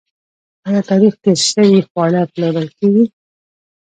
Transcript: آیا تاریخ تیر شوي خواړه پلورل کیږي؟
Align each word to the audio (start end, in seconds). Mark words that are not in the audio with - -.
آیا 0.67 0.81
تاریخ 0.89 1.13
تیر 1.23 1.39
شوي 1.49 1.79
خواړه 1.87 2.21
پلورل 2.33 2.67
کیږي؟ 2.77 3.05